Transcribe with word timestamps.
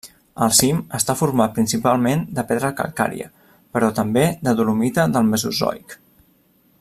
El 0.43 0.53
cim 0.59 0.77
està 0.99 1.15
format 1.19 1.53
principalment 1.57 2.23
de 2.39 2.45
pedra 2.53 2.71
calcària, 2.81 3.29
però 3.77 3.93
també 4.01 4.27
de 4.49 4.57
dolomita 4.63 5.09
del 5.17 5.31
Mesozoic. 5.35 5.97